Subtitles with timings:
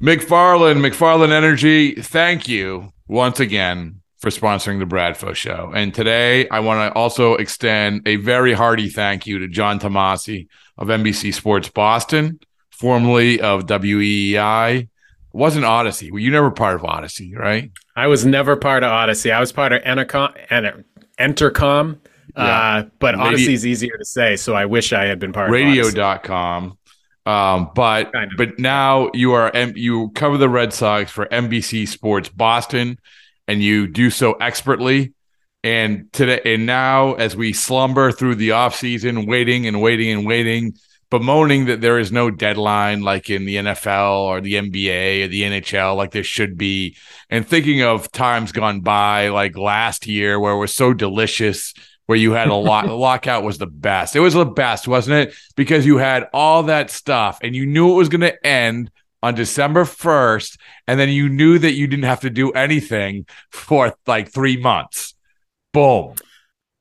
[0.00, 5.72] McFarland, McFarland Energy, thank you once again for sponsoring the Bradfo Show.
[5.74, 10.48] And today I want to also extend a very hearty thank you to John Tomase
[10.78, 14.80] of NBC Sports Boston, formerly of WEEI.
[14.80, 14.88] It
[15.32, 16.10] wasn't Audacy.
[16.10, 17.70] Well, you never part of Audacy, right?
[17.96, 19.30] I was never part of Audacy.
[19.32, 20.84] I was part of Entercom.
[21.18, 21.98] Entercom.
[22.36, 22.42] Yeah.
[22.42, 25.82] Uh, but Audacy is easier to say, so I wish I had been part Radio.
[25.82, 26.78] of Radio.com.
[27.26, 28.36] Um, but kind of.
[28.36, 32.98] but now you are you cover the Red Sox for NBC Sports Boston,
[33.48, 35.14] and you do so expertly.
[35.62, 40.26] And today and now, as we slumber through the off season, waiting and waiting and
[40.26, 40.74] waiting,
[41.10, 45.42] bemoaning that there is no deadline like in the NFL or the NBA or the
[45.42, 46.96] NHL, like there should be,
[47.30, 51.72] and thinking of times gone by, like last year where it was so delicious
[52.06, 54.16] where you had a lot the lockout was the best.
[54.16, 55.34] It was the best, wasn't it?
[55.56, 58.90] Because you had all that stuff and you knew it was going to end
[59.22, 63.94] on December 1st and then you knew that you didn't have to do anything for
[64.06, 65.14] like 3 months.
[65.72, 66.14] Boom.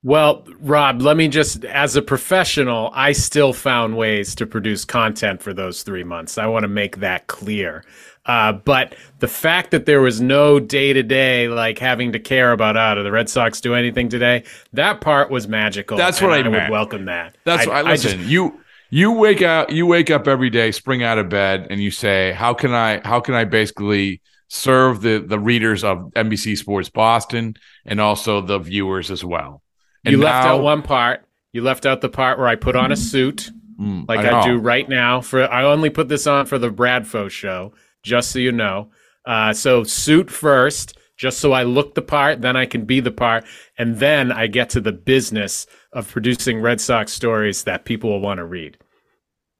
[0.06, 5.42] Well, Rob, let me just, as a professional, I still found ways to produce content
[5.42, 6.38] for those three months.
[6.38, 7.86] I want to make that clear.
[8.26, 12.54] Uh, but the fact that there was no day to day, like having to care
[12.54, 14.44] about, oh, do the Red Sox do anything today?
[14.72, 15.98] That part was magical.
[15.98, 17.36] That's what I, I would welcome that.
[17.44, 18.12] That's I, what I listen.
[18.12, 21.68] I just, you you wake up you wake up every day, spring out of bed,
[21.70, 26.12] and you say, how can I how can I basically serve the the readers of
[26.16, 29.64] NBC Sports Boston and also the viewers as well.
[30.06, 31.26] And you left now, out one part.
[31.52, 34.46] You left out the part where I put on a suit, mm, like I, I,
[34.46, 35.22] do right now.
[35.22, 37.74] For I only put this on for the Bradfo show
[38.04, 38.92] just so you know.
[39.26, 43.12] Uh, so suit first, just so I look the part, then I can be the
[43.12, 43.46] part,
[43.78, 48.22] and then I get to the business of producing Red Sox stories that people will
[48.22, 48.78] want to read.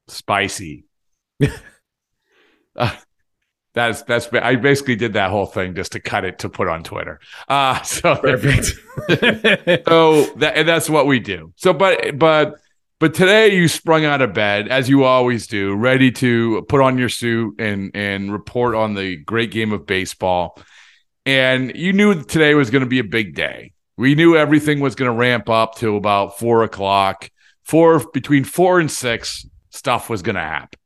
[0.08, 0.84] Spicy.
[2.76, 2.96] uh,
[3.74, 6.84] that's that's I basically did that whole thing just to cut it to put on
[6.84, 7.18] Twitter.
[7.48, 8.66] Uh so perfect.
[9.88, 11.52] so that and that's what we do.
[11.56, 12.54] So but but
[13.00, 16.96] but today you sprung out of bed as you always do, ready to put on
[16.98, 20.58] your suit and and report on the great game of baseball.
[21.26, 23.72] And you knew today was going to be a big day.
[23.96, 27.30] We knew everything was going to ramp up to about four o'clock.
[27.62, 30.78] Four between four and six, stuff was going to happen.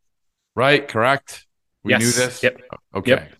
[0.55, 0.87] Right?
[0.87, 1.47] Correct.
[1.83, 2.01] We yes.
[2.01, 2.43] knew this.
[2.43, 2.61] Yep.
[2.95, 3.11] Okay.
[3.11, 3.33] Yep.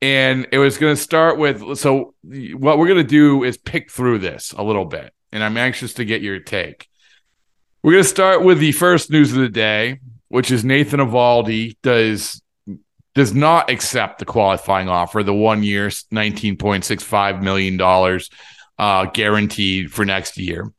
[0.00, 1.78] And it was going to start with.
[1.78, 5.56] So what we're going to do is pick through this a little bit, and I'm
[5.56, 6.88] anxious to get your take.
[7.82, 9.98] We're going to start with the first news of the day,
[10.28, 12.40] which is Nathan Eovaldi does
[13.16, 18.20] does not accept the qualifying offer, the one year, $19.65 million
[18.78, 20.72] uh, guaranteed for next year.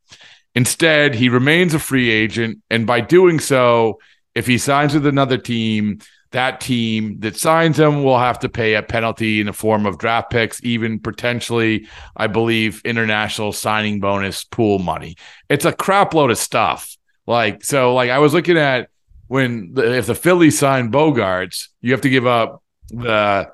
[0.56, 2.60] Instead, he remains a free agent.
[2.72, 4.00] And by doing so,
[4.34, 6.00] if he signs with another team,
[6.34, 10.00] that team that signs him will have to pay a penalty in the form of
[10.00, 15.16] draft picks, even potentially, I believe, international signing bonus pool money.
[15.48, 16.98] It's a crap load of stuff.
[17.28, 18.90] Like, so, like, I was looking at
[19.28, 23.50] when the, if the Phillies sign Bogaerts, you have to give up the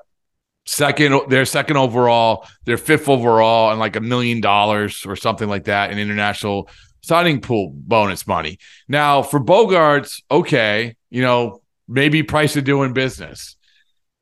[0.64, 5.64] second, their second overall, their fifth overall, and like a million dollars or something like
[5.64, 6.68] that in international
[7.02, 8.58] signing pool bonus money.
[8.88, 13.56] Now, for Bogaerts, okay, you know, maybe price of doing business.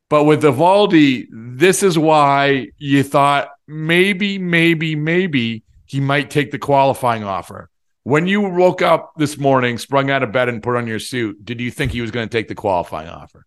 [0.08, 6.58] But with Eovaldi, this is why you thought maybe, maybe, maybe he might take the
[6.58, 7.68] qualifying offer.
[8.04, 11.44] When you woke up this morning, sprung out of bed, and put on your suit,
[11.44, 13.44] did you think he was going to take the qualifying offer?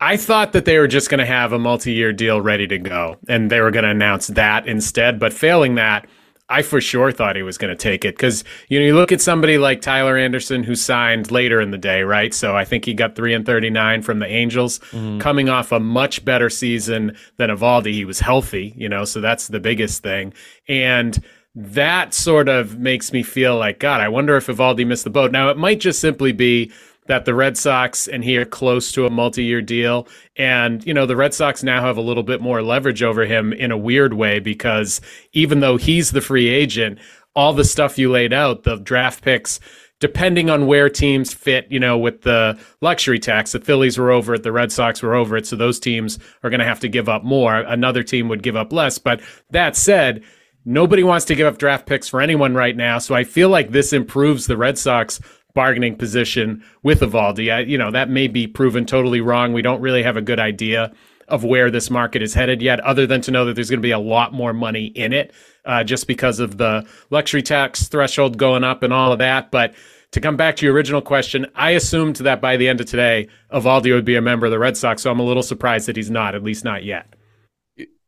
[0.00, 2.78] I thought that they were just going to have a multi year deal ready to
[2.78, 5.18] go and they were going to announce that instead.
[5.18, 6.08] But failing that,
[6.50, 9.12] I for sure thought he was going to take it because you know you look
[9.12, 12.32] at somebody like Tyler Anderson who signed later in the day, right?
[12.32, 15.18] So I think he got three and thirty nine from the Angels, mm-hmm.
[15.18, 17.92] coming off a much better season than Eovaldi.
[17.92, 20.32] He was healthy, you know, so that's the biggest thing.
[20.68, 21.22] And
[21.54, 24.00] that sort of makes me feel like God.
[24.00, 25.32] I wonder if Eovaldi missed the boat.
[25.32, 26.72] Now it might just simply be
[27.08, 30.06] that the Red Sox and he are close to a multi-year deal
[30.36, 33.52] and you know the Red Sox now have a little bit more leverage over him
[33.52, 35.00] in a weird way because
[35.32, 36.98] even though he's the free agent
[37.34, 39.58] all the stuff you laid out the draft picks
[40.00, 44.34] depending on where teams fit, you know, with the luxury tax, the Phillies were over
[44.34, 45.46] it, the Red Sox were over it.
[45.46, 47.56] So those teams are going to have to give up more.
[47.56, 48.98] Another team would give up less.
[48.98, 49.20] But
[49.50, 50.22] that said,
[50.64, 52.98] nobody wants to give up draft picks for anyone right now.
[52.98, 55.20] So I feel like this improves the Red Sox
[55.54, 57.52] bargaining position with Eovaldi.
[57.52, 59.52] I, you know, that may be proven totally wrong.
[59.52, 60.92] We don't really have a good idea
[61.28, 63.86] of where this market is headed yet, other than to know that there's going to
[63.86, 65.32] be a lot more money in it
[65.64, 69.50] uh, just because of the luxury tax threshold going up and all of that.
[69.50, 69.74] But
[70.12, 73.28] to come back to your original question, I assumed that by the end of today,
[73.52, 75.02] Eovaldi would be a member of the Red Sox.
[75.02, 77.14] So I'm a little surprised that he's not, at least not yet.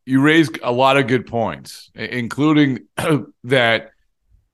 [0.05, 2.87] You raised a lot of good points, including
[3.43, 3.91] that.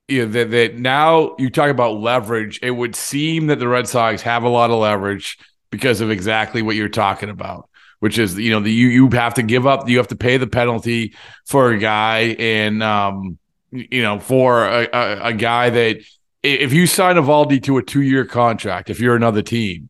[0.08, 2.60] You know, that, that now you talk about leverage.
[2.62, 5.38] It would seem that the Red Sox have a lot of leverage
[5.70, 7.70] because of exactly what you're talking about
[8.00, 10.38] which is you know the you you have to give up you have to pay
[10.38, 11.16] the penalty
[11.46, 13.38] for a guy and um
[13.72, 15.98] you know for a, a, a guy that
[16.44, 19.90] if you sign Eovaldi to a two year contract if you're another team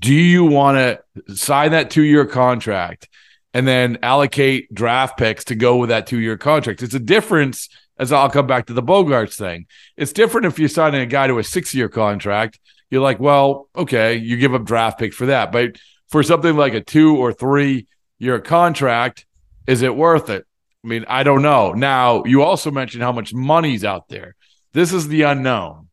[0.00, 3.08] do you want to sign that two year contract
[3.54, 7.68] and then allocate draft picks to go with that two year contract it's a difference
[7.98, 9.66] as I'll come back to the Bogaerts thing
[9.96, 12.58] it's different if you're signing a guy to a six year contract
[12.90, 15.76] you're like well okay you give up draft picks for that but
[16.08, 17.86] for something like a two or three
[18.18, 19.26] year contract,
[19.66, 20.44] is it worth it?
[20.84, 21.72] I mean, I don't know.
[21.72, 24.34] Now, you also mentioned how much money's out there.
[24.72, 25.88] This is the unknown.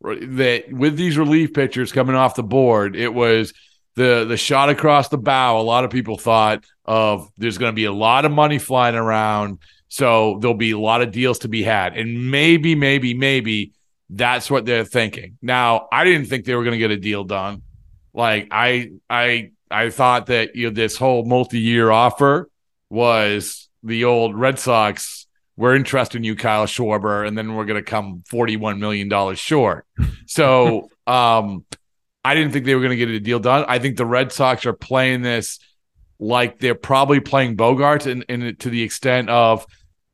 [0.00, 3.52] That with these relief pitchers coming off the board, it was
[3.96, 5.60] the the shot across the bow.
[5.60, 8.94] A lot of people thought of there's going to be a lot of money flying
[8.94, 9.58] around,
[9.88, 13.72] so there'll be a lot of deals to be had, and maybe, maybe, maybe
[14.10, 15.38] that's what they're thinking.
[15.42, 17.62] Now, I didn't think they were going to get a deal done.
[18.14, 22.48] Like I, I I thought that you know this whole multi-year offer
[22.90, 25.26] was the old Red Sox.
[25.56, 29.38] We're interested in you, Kyle Schwarber, and then we're going to come forty-one million dollars
[29.38, 29.86] short.
[30.30, 31.64] So, um,
[32.22, 33.64] I didn't think they were going to get a deal done.
[33.66, 35.58] I think the Red Sox are playing this
[36.18, 39.66] like they're probably playing Bogaerts, and, and to the extent of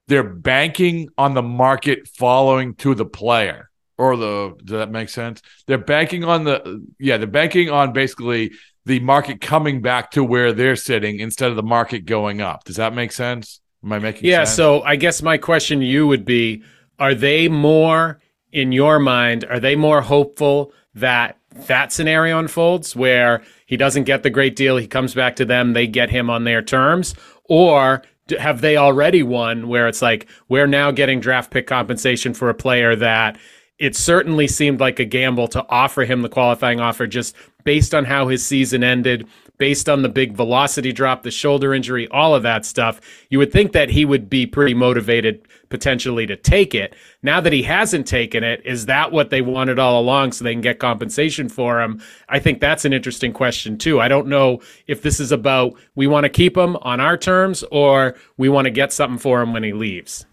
[0.06, 5.40] they're banking on the market following to the player or the does that make sense
[5.68, 8.50] they're banking on the yeah they're banking on basically
[8.86, 12.64] the market coming back to where they're sitting instead of the market going up.
[12.64, 13.60] Does that make sense?
[13.82, 14.56] Am I making yeah, sense?
[14.56, 16.62] so I guess my question to you would be
[16.98, 18.20] are they more
[18.52, 24.22] in your mind, are they more hopeful that that scenario unfolds where he doesn't get
[24.22, 27.14] the great deal, he comes back to them, they get him on their terms,
[27.44, 28.02] or
[28.38, 32.54] have they already won where it's like we're now getting draft pick compensation for a
[32.54, 33.36] player that
[33.78, 37.34] it certainly seemed like a gamble to offer him the qualifying offer just
[37.64, 39.26] based on how his season ended,
[39.58, 43.00] based on the big velocity drop, the shoulder injury, all of that stuff.
[43.30, 46.94] You would think that he would be pretty motivated potentially to take it.
[47.22, 50.52] Now that he hasn't taken it, is that what they wanted all along so they
[50.52, 52.02] can get compensation for him?
[52.28, 54.00] I think that's an interesting question too.
[54.00, 57.64] I don't know if this is about we want to keep him on our terms
[57.70, 60.26] or we want to get something for him when he leaves.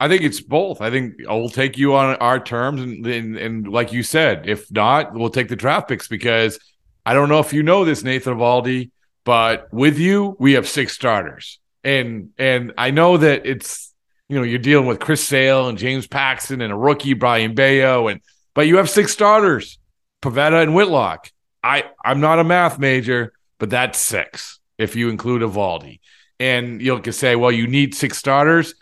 [0.00, 0.80] I think it's both.
[0.80, 4.70] I think we'll take you on our terms, and, and, and like you said, if
[4.70, 6.60] not, we'll take the draft picks because
[7.04, 8.90] I don't know if you know this, Nathan Eovaldi,
[9.24, 13.94] but with you, we have six starters, and and I know that it's
[14.28, 18.08] you know you're dealing with Chris Sale and James Paxton and a rookie Brayan Bello,
[18.08, 18.20] and
[18.54, 19.78] but you have six starters,
[20.22, 21.30] Pivetta and Whitlock.
[21.62, 26.00] I I'm not a math major, but that's six if you include Eovaldi,
[26.38, 28.74] and you'll say, well, you need six starters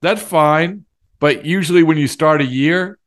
[0.00, 0.84] that's fine.
[1.20, 2.98] But usually, when you start a year,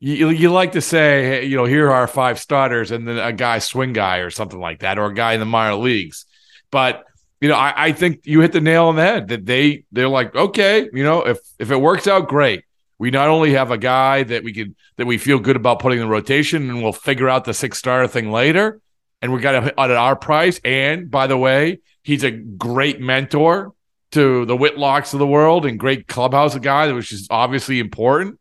[0.00, 3.32] you, you like to say, you know, here are our five starters, and then a
[3.32, 6.24] guy swing guy or something like that, or a guy in the minor leagues.
[6.70, 7.04] But
[7.40, 10.08] you know, I, I think you hit the nail on the head that they they're
[10.08, 12.64] like, okay, you know, if if it works out, great.
[12.98, 16.00] We not only have a guy that we could that we feel good about putting
[16.00, 18.80] in the rotation, and we'll figure out the six star thing later,
[19.22, 20.60] and we got it at our price.
[20.64, 23.72] And by the way, he's a great mentor
[24.12, 28.38] to the Whitlocks of the world and great clubhouse guy, which is obviously important.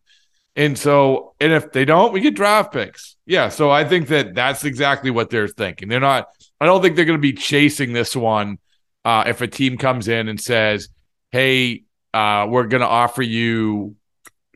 [0.60, 3.16] And so, and if they don't, we get draft picks.
[3.26, 3.48] Yeah.
[3.48, 5.88] So I think that that's exactly what they're thinking.
[5.88, 6.28] They're not,
[6.60, 8.58] I don't think they're going to be chasing this one
[9.06, 10.90] uh, if a team comes in and says,
[11.32, 13.96] hey, uh, we're going to offer you,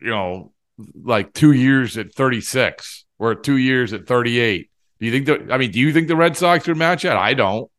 [0.01, 0.51] you know,
[0.93, 4.69] like two years at 36 or two years at 38.
[4.99, 7.15] Do you think that, I mean, do you think the Red Sox would match that?
[7.15, 7.71] I don't.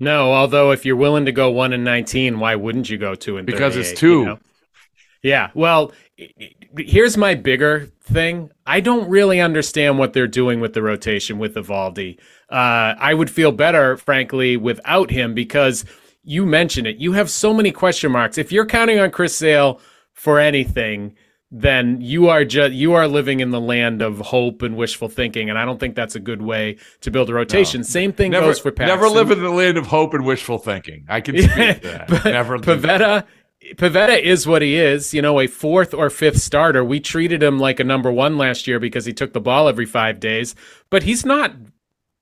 [0.00, 3.36] No, although if you're willing to go one and nineteen, why wouldn't you go two
[3.36, 4.18] and because it's two?
[4.18, 4.38] You know?
[5.22, 5.50] Yeah.
[5.54, 5.92] Well,
[6.78, 8.50] here's my bigger thing.
[8.66, 12.18] I don't really understand what they're doing with the rotation with Eovaldi.
[12.50, 15.84] Uh, I would feel better, frankly, without him because
[16.22, 16.96] you mentioned it.
[16.96, 18.38] You have so many question marks.
[18.38, 19.80] If you're counting on Chris Sale
[20.12, 21.16] for anything,
[21.50, 25.48] then you are just you are living in the land of hope and wishful thinking,
[25.50, 27.80] and I don't think that's a good way to build a rotation.
[27.80, 27.84] No.
[27.84, 28.88] Same thing never, goes for Paxton.
[28.88, 31.06] Never live in the land of hope and wishful thinking.
[31.08, 32.24] I can speak that.
[32.24, 32.58] never.
[32.58, 33.24] Pivetta.
[33.72, 36.84] Pivetta is what he is, you know, a fourth or fifth starter.
[36.84, 39.86] We treated him like a number one last year because he took the ball every
[39.86, 40.54] five days,
[40.90, 41.52] but he's not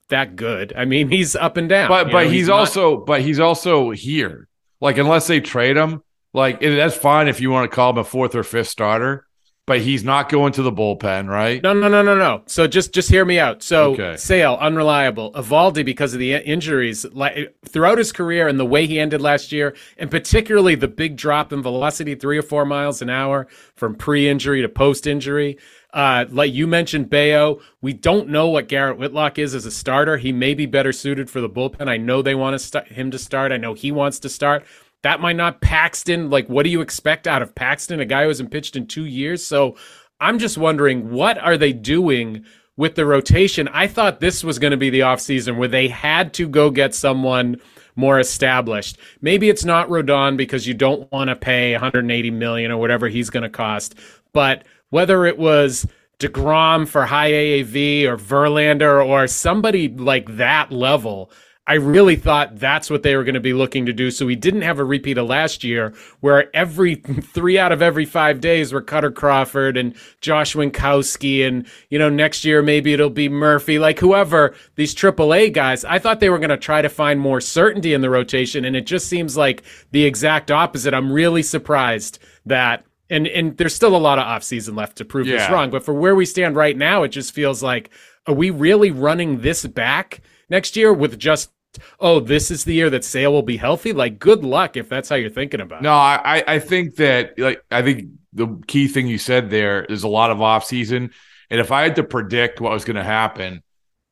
[0.09, 0.73] that good.
[0.77, 1.89] I mean, he's up and down.
[1.89, 4.49] But but know, he's, he's also but he's also here.
[4.81, 8.05] Like unless they trade him, like that's fine if you want to call him a
[8.05, 9.27] fourth or fifth starter
[9.67, 11.63] but he's not going to the bullpen, right?
[11.63, 12.43] No, no, no, no, no.
[12.47, 13.63] So just just hear me out.
[13.63, 14.17] So okay.
[14.17, 18.99] Sale unreliable, Eovaldi because of the injuries like, throughout his career and the way he
[18.99, 23.11] ended last year, and particularly the big drop in velocity, three or four miles an
[23.11, 25.59] hour from pre-injury to post-injury.
[25.93, 30.17] Uh, like you mentioned, Bello, we don't know what Garrett Whitlock is as a starter.
[30.17, 31.87] He may be better suited for the bullpen.
[31.87, 33.53] I know they want to st- him to start.
[33.53, 34.65] I know he wants to start
[35.03, 36.31] that might not Paxton.
[36.31, 39.05] Like, what do you expect out of Paxton, a guy who hasn't pitched in two
[39.05, 39.45] years?
[39.45, 39.77] So
[40.21, 42.45] I'm just wondering, what are they doing
[42.77, 43.69] with the rotation?
[43.69, 46.95] I thought this was going to be the offseason where they had to go get
[46.95, 47.61] someone
[47.97, 48.99] more established.
[49.21, 53.31] Maybe it's not Rodon because you don't want to pay 180 million or whatever he's
[53.31, 53.97] going to cost.
[54.33, 55.87] But whether it was
[56.19, 61.31] DeGrom for high AAV or Verlander or somebody like that level,
[61.65, 64.11] I really thought that's what they were going to be looking to do.
[64.11, 68.05] So we didn't have a repeat of last year where every three out of every
[68.05, 71.47] five days were Kutter Crawford and Josh Winckowski.
[71.47, 75.85] And, you know, next year maybe it'll be Murphy, like whoever, these AAA guys.
[75.85, 78.65] I thought they were going to try to find more certainty in the rotation.
[78.65, 80.95] And it just seems like the exact opposite.
[80.95, 85.27] I'm really surprised that and and there's still a lot of offseason left to prove
[85.27, 85.37] yeah.
[85.37, 85.71] this wrong.
[85.71, 87.91] But for where we stand right now, it just feels like
[88.27, 90.23] are we really running this back?
[90.53, 91.51] Next year with just
[91.99, 93.95] oh, this is the year that Sale will be healthy.
[93.95, 95.85] Like, good luck if that's how you're thinking about it.
[95.85, 100.03] No, I I think that like I think the key thing you said there is
[100.03, 101.11] a lot of off season,
[101.49, 103.63] and if I had to predict what was going to happen,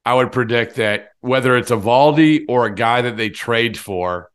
[0.06, 4.30] I would predict that whether it's Eovaldi or a guy that they trade for,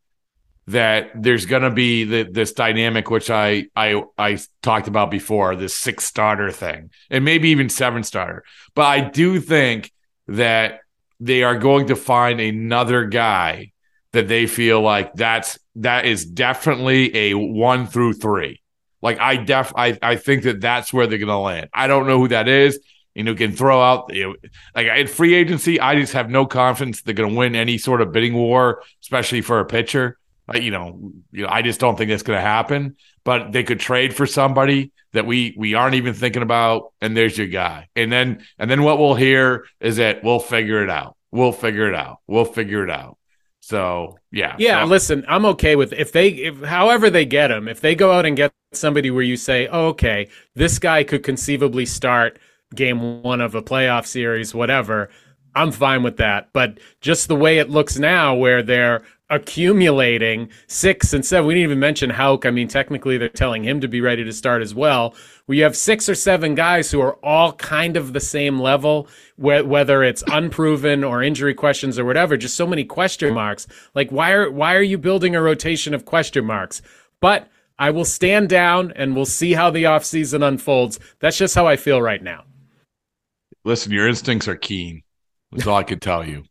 [0.68, 5.56] that there's going to be the, this dynamic which I I I talked about before,
[5.56, 8.44] this six starter thing, and maybe even seven starter.
[8.76, 9.92] But I do think
[10.28, 10.82] that
[11.20, 13.72] they are going to find another guy
[14.12, 18.62] that they feel like that's that is definitely a one through three.
[19.02, 21.70] Like I def I I think that that's where they're going to land.
[21.74, 22.80] I don't know who that is.
[23.14, 24.36] You know, can throw out you know,
[24.76, 25.80] like in free agency.
[25.80, 29.42] I just have no confidence they're going to win any sort of bidding war, especially
[29.42, 30.18] for a pitcher.
[30.54, 32.98] Uh, you know, you know, I just don't think that's going to happen.
[33.26, 37.38] But they could trade for somebody that we we aren't even thinking about, and there's
[37.38, 37.90] your guy.
[37.96, 41.18] And then and then what we'll hear is that we'll figure it out.
[41.32, 42.20] We'll figure it out.
[42.28, 43.18] We'll figure it out.
[43.66, 44.84] So yeah, yeah.
[44.84, 48.12] So, listen, I'm okay with if they, if however they get him, if they go
[48.12, 52.38] out and get somebody where you say, oh, okay, this guy could conceivably start
[52.76, 55.10] game one of a playoff series, whatever.
[55.56, 56.50] I'm fine with that.
[56.54, 61.48] But just the way it looks now, where they're accumulating six and seven.
[61.48, 62.46] We didn't even mention Houck.
[62.46, 65.16] I mean, technically, they're telling him to be ready to start as well.
[65.48, 70.04] We have six or seven guys who are all kind of the same level, whether
[70.04, 72.38] it's unproven or injury questions or whatever.
[72.38, 73.68] Just so many question marks.
[73.94, 76.82] Like, why are why are you building a rotation of question marks?
[77.20, 81.00] But I will stand down and we'll see how the offseason unfolds.
[81.20, 82.46] That's just how I feel right now.
[83.64, 85.02] Listen, your instincts are keen.
[85.52, 86.44] That's all I can tell you.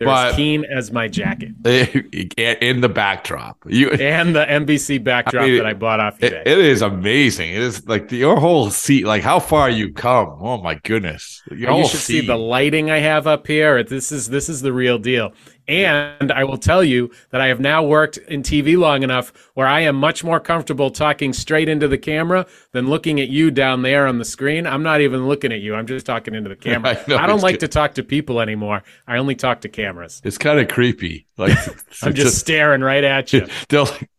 [0.00, 1.50] They're but, as keen as my jacket.
[2.38, 3.58] In the backdrop.
[3.66, 7.50] You and the NBC backdrop I mean, that I bought off it, it is amazing.
[7.50, 10.38] It is like your whole seat, like how far you come.
[10.40, 11.42] Oh my goodness.
[11.50, 12.20] You should seat.
[12.20, 13.84] see the lighting I have up here.
[13.84, 15.34] This is this is the real deal.
[15.70, 19.68] And I will tell you that I have now worked in TV long enough where
[19.68, 23.82] I am much more comfortable talking straight into the camera than looking at you down
[23.82, 24.66] there on the screen.
[24.66, 25.76] I'm not even looking at you.
[25.76, 26.98] I'm just talking into the camera.
[26.98, 27.60] I, know, I don't like good.
[27.60, 28.82] to talk to people anymore.
[29.06, 30.20] I only talk to cameras.
[30.24, 31.28] It's kind of creepy.
[31.36, 31.56] Like
[32.02, 33.46] I'm just, just staring right at you.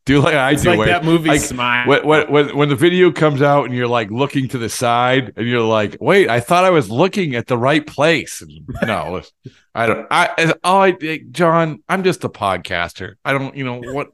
[0.06, 0.70] Do like I it's do.
[0.70, 0.92] Like eh?
[0.92, 1.88] that movie like, Smile.
[1.88, 5.48] When, when, when the video comes out and you're like looking to the side and
[5.48, 8.42] you're like, wait, I thought I was looking at the right place.
[8.42, 9.22] And no,
[9.76, 10.08] I don't.
[10.10, 13.16] I oh, I eh, John, I'm just a podcaster.
[13.24, 13.56] I don't.
[13.56, 14.12] You know what?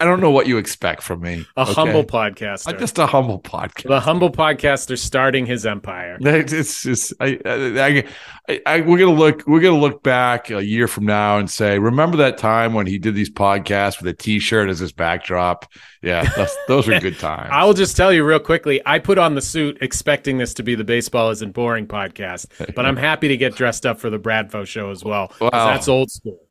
[0.00, 1.46] I don't know what you expect from me.
[1.56, 1.72] A okay?
[1.72, 2.68] humble podcaster.
[2.68, 3.88] I'm just a humble podcaster.
[3.88, 6.18] The humble podcaster starting his empire.
[6.46, 8.04] It's just I, I,
[8.48, 11.78] I, I, we're gonna look we're gonna look back a year from now and say,
[11.78, 15.70] remember that time when he did these podcasts with a T-shirt as his backdrop?
[16.02, 17.48] Yeah, those are good times.
[17.50, 18.80] I will just tell you real quickly.
[18.86, 22.86] I put on the suit expecting this to be the baseball isn't boring podcast, but
[22.86, 25.32] I'm happy to get dressed up for the Bradfo show as well.
[25.40, 25.50] Wow.
[25.52, 26.45] That's old school.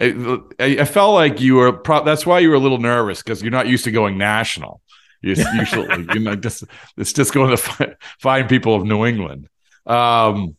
[0.00, 1.72] I, I felt like you were.
[1.72, 4.80] Pro- that's why you were a little nervous because you're not used to going national.
[5.22, 6.64] You usually, you know, just
[6.96, 9.48] it's just going to find, find people of New England.
[9.86, 10.56] Um,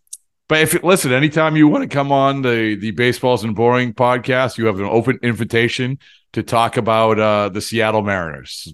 [0.47, 4.57] but if listen, anytime you want to come on the the Baseball Isn't Boring podcast,
[4.57, 5.97] you have an open invitation
[6.33, 8.73] to talk about uh, the Seattle Mariners.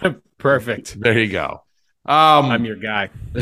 [0.38, 1.00] Perfect.
[1.00, 1.62] there you go.
[2.08, 3.10] Um, I'm your guy.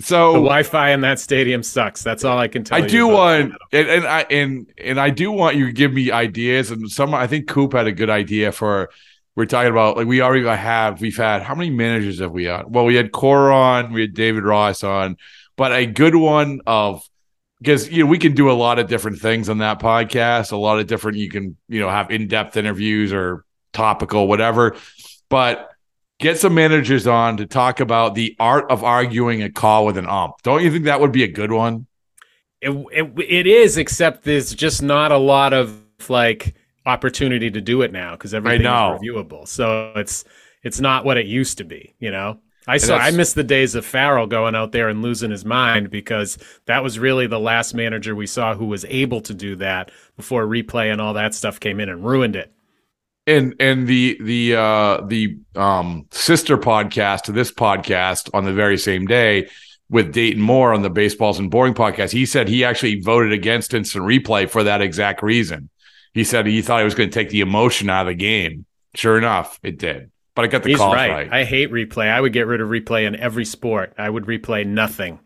[0.00, 2.02] so The Wi-Fi in that stadium sucks.
[2.02, 2.84] That's all I can tell I you.
[2.84, 6.10] I do want, and, and I and and I do want you to give me
[6.10, 6.72] ideas.
[6.72, 8.90] And some, I think Coop had a good idea for.
[9.36, 11.00] We're talking about like we already have.
[11.00, 12.74] We've had how many managers have we had?
[12.74, 15.18] Well, we had Cora on, we had David Ross on,
[15.56, 17.06] but a good one of
[17.58, 20.52] because you know we can do a lot of different things on that podcast.
[20.52, 24.74] A lot of different you can you know have in depth interviews or topical whatever,
[25.28, 25.70] but
[26.18, 30.06] get some managers on to talk about the art of arguing a call with an
[30.06, 30.42] ump.
[30.42, 31.86] Don't you think that would be a good one?
[32.60, 36.54] It, it it is, except there's just not a lot of like
[36.86, 38.94] opportunity to do it now because everything know.
[38.94, 39.46] is reviewable.
[39.46, 40.24] So it's
[40.62, 41.94] it's not what it used to be.
[41.98, 45.30] You know, I saw I miss the days of Farrell going out there and losing
[45.30, 49.34] his mind because that was really the last manager we saw who was able to
[49.34, 52.52] do that before replay and all that stuff came in and ruined it.
[53.26, 58.78] And and the the uh the um sister podcast to this podcast on the very
[58.78, 59.48] same day
[59.88, 63.74] with Dayton Moore on the Baseball Isn't Boring podcast, he said he actually voted against
[63.74, 65.70] instant replay for that exact reason.
[66.12, 68.64] He said he thought it was going to take the emotion out of the game.
[68.94, 70.10] Sure enough, it did.
[70.34, 71.10] But I got the He's call right.
[71.10, 71.32] right.
[71.32, 72.10] I hate replay.
[72.10, 73.94] I would get rid of replay in every sport.
[73.96, 75.18] I would replay nothing.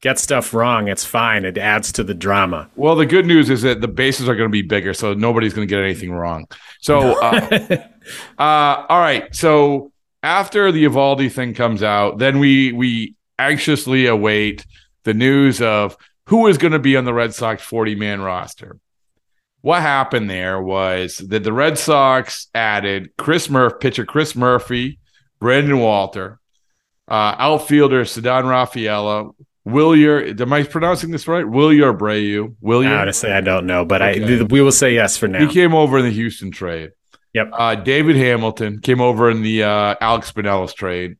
[0.00, 1.44] Get stuff wrong, it's fine.
[1.44, 2.70] It adds to the drama.
[2.74, 5.52] well, the good news is that the bases are going to be bigger, so nobody's
[5.52, 6.46] going to get anything wrong.
[6.80, 7.76] So, uh,
[8.38, 9.34] uh, all right.
[9.34, 9.92] So
[10.22, 14.64] after the Eovaldi thing comes out, then we we anxiously await
[15.04, 18.78] the news of who is going to be on the Red Sox 40 man roster.
[19.62, 24.98] What happened there was that the Red Sox added Chris Murphy, pitcher Chris Murphy,
[25.38, 26.38] Brandon Walter,
[27.08, 29.30] uh, outfielder Ceddanne Rafaela,
[29.70, 30.40] Wilyer.
[30.40, 31.44] Am I pronouncing this right?
[31.44, 32.54] Wilyer Abreu.
[32.62, 33.00] Wilyer.
[33.00, 34.40] Honestly, I don't know, but Okay.
[34.40, 35.46] I we will say yes for now.
[35.46, 36.90] He came over in the Houston trade.
[37.34, 37.50] Yep.
[37.52, 41.16] Uh, David Hamilton came over in the uh, Alex Binelas trade,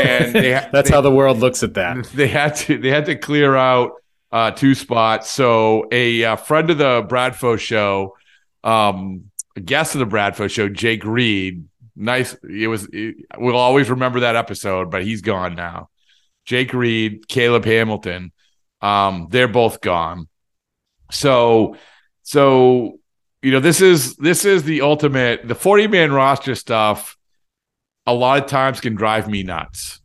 [0.00, 2.04] and ha- That's they, how the world looks at that.
[2.14, 3.92] they had to they had to clear out
[4.30, 5.30] uh, two spots.
[5.30, 8.14] So a uh, friend of the Bradfo show,
[8.62, 11.66] um, a guest of the Bradfo show, Jake Reed.
[11.96, 12.34] Nice.
[12.42, 12.86] It was.
[12.92, 15.88] It, we'll always remember that episode, but he's gone now.
[16.44, 18.32] Jake Reed, Caleb Hamilton.
[18.80, 20.28] Um, they're both gone.
[21.10, 21.76] So,
[22.22, 22.98] so
[23.42, 25.46] you know, this is this is the ultimate.
[25.46, 27.16] The forty man roster stuff.
[28.06, 30.00] A lot of times can drive me nuts.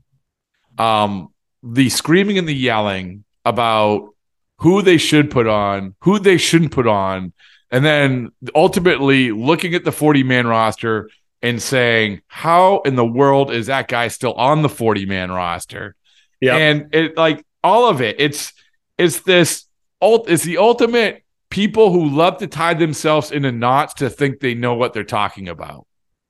[0.77, 1.29] Um,
[1.63, 4.13] the screaming and the yelling about
[4.59, 7.33] who they should put on, who they shouldn't put on,
[7.71, 11.09] and then ultimately looking at the 40 man roster
[11.41, 15.95] and saying, how in the world is that guy still on the 40 man roster?
[16.41, 16.55] Yeah.
[16.55, 18.53] And it like all of it, it's
[18.97, 19.65] it's this
[20.01, 24.53] ult it's the ultimate people who love to tie themselves into knots to think they
[24.53, 25.87] know what they're talking about.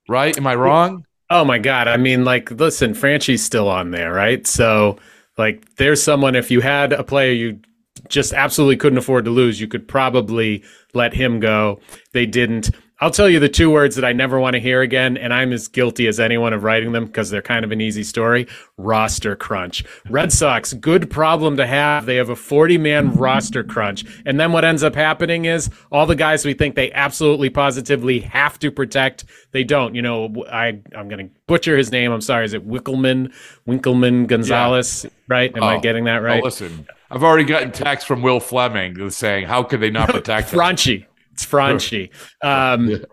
[0.07, 0.37] Right?
[0.37, 1.05] Am I wrong?
[1.29, 1.89] Oh my god!
[1.89, 4.47] I mean, like, listen, Franchy's still on there, right?
[4.47, 4.97] So,
[5.37, 6.35] like, there's someone.
[6.35, 7.59] If you had a player you
[8.07, 11.81] just absolutely couldn't afford to lose, you could probably let him go.
[12.13, 12.71] They didn't.
[12.99, 15.53] I'll tell you the two words that I never want to hear again, and I'm
[15.53, 18.47] as guilty as anyone of writing them because they're kind of an easy story.
[18.75, 19.83] Roster crunch.
[20.09, 22.07] Red Sox, good problem to have.
[22.07, 24.03] They have a 40 man roster crunch.
[24.25, 28.21] And then what ends up happening is all the guys we think they absolutely positively
[28.21, 29.93] have to protect, they don't.
[29.93, 32.11] You know, I, I'm going to butcher his name.
[32.11, 32.45] I'm sorry.
[32.45, 33.31] Is it Wikelman?
[33.67, 35.55] Winkleman Gonzalez, right?
[35.55, 35.79] Am I Oh.
[35.81, 36.43] getting that Oh, right?
[36.43, 40.59] listen, I've already gotten text from Will Flemming saying, "How could they not protect him?"
[40.59, 41.05] Franchy.
[41.37, 42.09] It's Franchy.
[42.41, 43.05] Um,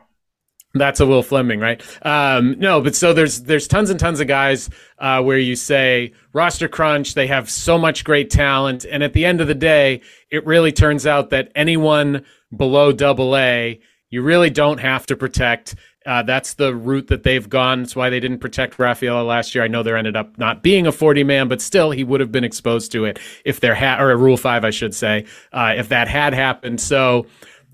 [0.77, 1.81] That's a Will Flemming, right?
[2.03, 6.13] Um, no, but so there's there's tons and tons of guys uh, where you say
[6.33, 7.15] roster crunch.
[7.15, 10.73] They have so much great talent, and at the end of the day, it really
[10.73, 12.25] turns out that anyone
[12.57, 15.77] below Double A, you really don't have to protect.
[16.07, 17.83] Uh, that's the route that they've gone.
[17.83, 19.65] That's why they didn't protect Rafaela last year.
[19.65, 22.31] I know there ended up not being a 40 man, but still he would have
[22.33, 25.75] been exposed to it if there had, or a Rule 5, I should say, uh,
[25.77, 26.81] if that had happened.
[26.81, 27.27] So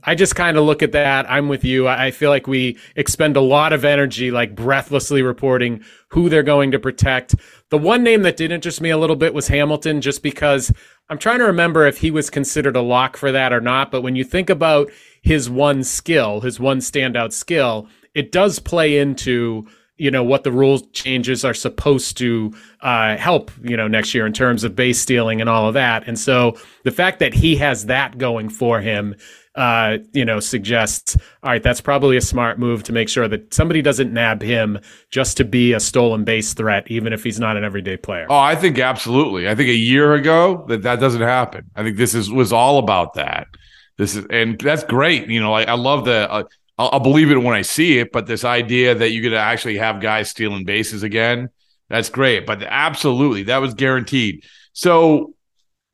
[0.05, 1.31] I just kind of look at that.
[1.31, 1.87] I'm with you.
[1.87, 6.71] I feel like we expend a lot of energy, like breathlessly reporting who they're going
[6.71, 7.35] to protect.
[7.69, 10.73] The one name that did interest me a little bit was Hamilton, just because
[11.09, 13.91] I'm trying to remember if he was considered a lock for that or not.
[13.91, 14.91] But when you think about
[15.23, 19.67] his one skill, his one standout skill, it does play into
[20.01, 24.25] you know what the rule changes are supposed to uh, help you know next year
[24.25, 27.55] in terms of base stealing and all of that and so the fact that he
[27.57, 29.15] has that going for him
[29.55, 33.53] uh, you know, suggests, all right, that's probably a smart move to make sure that
[33.53, 34.79] somebody doesn't nab him
[35.11, 38.27] just to be a stolen base threat, even if he's not an everyday player.
[38.31, 39.49] Oh, I think absolutely.
[39.49, 41.71] I think a year ago that that doesn't happen.
[41.75, 43.49] I think this is was all about that.
[43.99, 45.29] This is, and that's great.
[45.29, 46.31] You know, I, I love the.
[46.31, 46.45] Uh,
[46.79, 49.77] I'll, I'll believe it when I see it, but this idea that going to actually
[49.79, 51.51] have guys stealing bases again,
[51.89, 52.47] that's great.
[52.47, 54.45] But absolutely, that was guaranteed.
[54.73, 55.35] So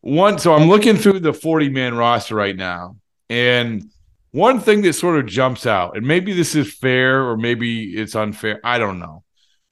[0.02, 2.96] one, so I'm looking through the 40 man roster right now,
[3.28, 3.90] and
[4.32, 8.14] one thing that sort of jumps out, and maybe this is fair or maybe it's
[8.14, 9.24] unfair, I don't know,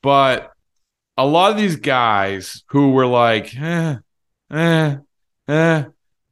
[0.02, 0.52] but
[1.16, 3.96] a lot of these guys who were like, eh,
[4.50, 4.96] eh,
[5.48, 5.84] eh,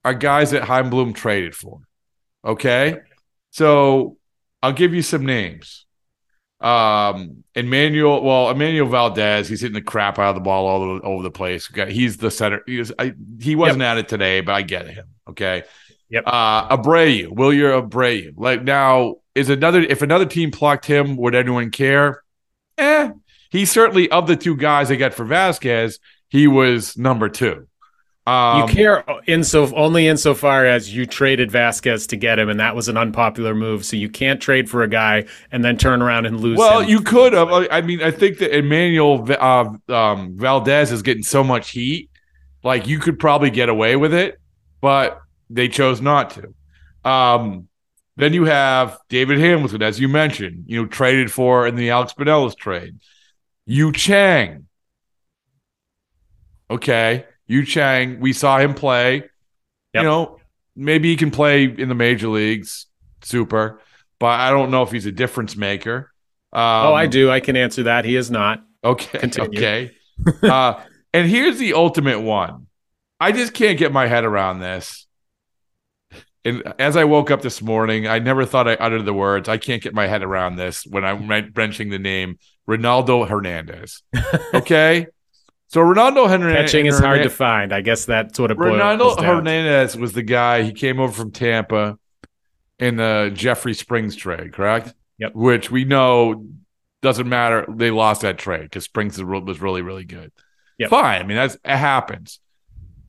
[0.05, 1.81] are guys that Chaim Bloom traded for.
[2.45, 2.97] Okay,
[3.51, 4.17] so
[4.63, 5.87] I'll give you some names.
[6.61, 11.05] Um, Enmanuel, well, Enmanuel Valdez, he's hitting the crap out of the ball all over,
[11.05, 11.67] over the place.
[11.67, 12.63] He's the center.
[12.67, 13.89] He, was, I, he wasn't yep.
[13.89, 15.07] at it today, but I get him.
[15.29, 15.65] Okay.
[16.13, 16.25] Yep.
[16.27, 18.35] Uh, Abreu, Wilyer Abreu.
[18.37, 22.23] Like now, is another if another team plucked him, would anyone care?
[22.77, 23.11] Eh,
[23.51, 25.99] he certainly of the two guys they got for Vasquez,
[26.29, 27.67] he was number two.
[28.27, 32.61] Um, you care in so only insofar as you traded Vasquez to get him, and
[32.61, 33.85] that was an unpopular move.
[33.85, 36.59] So you can't trade for a guy and then turn around and lose.
[36.59, 36.91] Well, him.
[36.91, 37.51] you could have.
[37.51, 42.11] I mean, I think that Enmanuel uh, um, Valdez is getting so much heat,
[42.63, 44.39] like you could probably get away with it,
[44.83, 45.19] but
[45.53, 46.55] they chose not to.
[47.09, 47.69] Um,
[48.17, 52.15] then you have David Hamilton, as you mentioned, you know, traded for in the Alex
[52.15, 52.99] Binelas trade.
[53.67, 54.67] Yu Chang.
[56.71, 57.25] Okay.
[57.47, 59.17] Yu Chang, we saw him play.
[59.17, 59.25] Yep.
[59.95, 60.39] You know,
[60.77, 62.87] maybe he can play in the major leagues.
[63.23, 63.81] Super.
[64.19, 66.13] But I don't know if he's a difference maker.
[66.53, 67.31] Um, oh, I do.
[67.31, 68.05] I can answer that.
[68.05, 68.63] He is not.
[68.85, 69.19] Okay.
[69.19, 69.59] Continue.
[69.59, 69.91] Okay.
[70.43, 70.81] uh,
[71.15, 72.67] and here's the ultimate one.
[73.19, 75.07] I just can't get my head around this.
[76.45, 79.49] And as I woke up this morning, I never thought I uttered the words.
[79.49, 84.03] I can't get my head around this when I'm wrenching the name Ronaldo Hernandez.
[84.55, 85.07] Okay.
[85.69, 87.73] So Ronaldo Hernandez catching is hard to find.
[87.73, 90.63] I guess that's what it Ronaldo Hernandez was the guy.
[90.63, 91.99] He came over from Tampa
[92.79, 94.93] in the Jeffrey Springs trade, correct?
[95.17, 95.35] Yep.
[95.35, 96.47] Which we know
[97.01, 97.65] doesn't matter.
[97.69, 100.31] They lost that trade because Springs was really, really good.
[100.79, 100.91] Yep.
[100.91, 101.23] Fine.
[101.23, 102.41] I mean, that's it happens.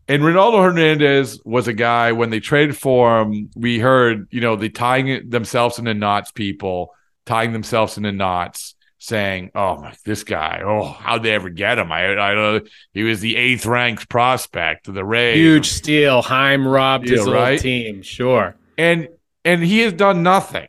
[0.07, 3.49] And Ronaldo Hernandez was a guy when they traded for him.
[3.55, 6.31] We heard, you know, they tying themselves into knots.
[6.31, 6.93] People
[7.25, 10.61] tying themselves into knots saying, "Oh my, this guy!
[10.65, 11.91] Oh, how'd they ever get him?
[11.91, 12.61] I, I know
[12.93, 15.35] he was the eighth ranked prospect of the Rays.
[15.35, 16.21] Huge steal.
[16.21, 17.59] Chaim robbed his right?
[17.59, 18.01] team.
[18.01, 19.09] Sure, and
[19.43, 20.67] and he has done nothing.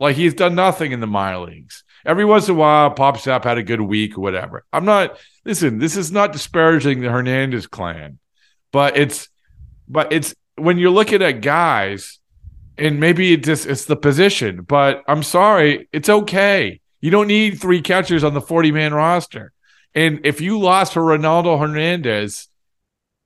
[0.00, 1.84] Like he's done nothing in the minor leagues.
[2.06, 4.64] Every once in a while, pops up had a good week or whatever.
[4.72, 5.18] I'm not.
[5.44, 8.18] Listen, this is not disparaging the Hernandez clan,
[8.72, 9.28] but it's,
[9.88, 12.18] but it's when you're looking at guys,
[12.76, 14.62] and maybe it just it's the position.
[14.62, 19.52] But I'm sorry, it's okay you don't need three catchers on the 40 man roster.
[19.94, 22.48] And if you lost for Ronaldo Hernandez,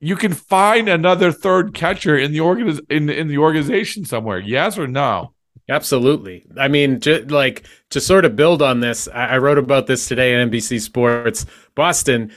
[0.01, 4.39] you can find another third catcher in the organiz- in, in the organization somewhere.
[4.39, 5.33] Yes or no?
[5.69, 6.45] Absolutely.
[6.59, 10.09] I mean, just like to sort of build on this, I, I wrote about this
[10.09, 12.33] today at NBC Sports Boston.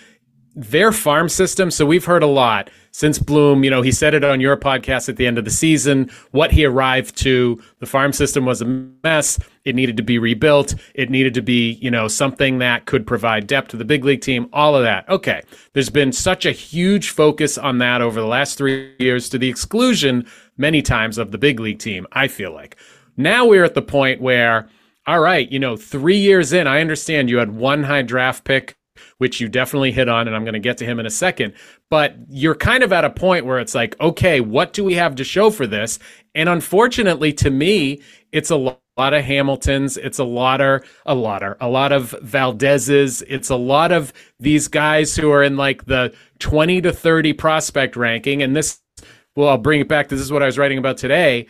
[0.54, 1.70] Their farm system.
[1.70, 5.10] So we've heard a lot since Bloom, you know, he said it on your podcast
[5.10, 7.62] at the end of the season, what he arrived to.
[7.80, 8.66] The farm system was a
[9.04, 9.38] mess.
[9.66, 10.76] It needed to be rebuilt.
[10.94, 14.22] It needed to be, you know, something that could provide depth to the big league
[14.22, 15.10] team, all of that.
[15.10, 15.42] Okay.
[15.74, 19.50] There's been such a huge focus on that over the last three years to the
[19.50, 22.78] exclusion many times of the big league team, I feel like.
[23.18, 24.70] Now we're at the point where,
[25.06, 28.78] all right, you know, three years in, I understand you had one high draft pick
[29.18, 31.54] which you definitely hit on, and I'm going to get to him in a second.
[31.90, 35.16] But you're kind of at a point where it's like, okay, what do we have
[35.16, 36.00] to show for this?
[36.34, 39.98] And unfortunately, to me, it's a lot of Hamiltons.
[39.98, 43.22] It's a lot of a lot of a lot of Valdez's.
[43.24, 47.96] It's a lot of these guys who are in like the 20 to 30 prospect
[47.96, 48.42] ranking.
[48.42, 48.80] And this,
[49.36, 50.10] well, I'll bring it back.
[50.10, 51.48] This is what I was writing about today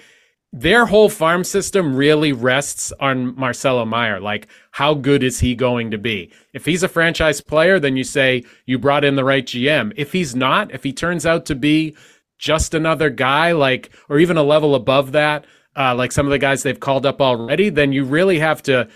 [0.58, 4.22] their whole farm system really rests on Marcelo Meyer.
[4.22, 6.32] Like, how good is he going to be?
[6.54, 9.92] If he's a franchise player, then you say you brought in the right GM.
[9.98, 11.94] If he's not, if he turns out to be
[12.38, 15.44] just another guy, like, or even a level above that,
[15.76, 18.88] uh, like some of the guys they've called up already, then you really have to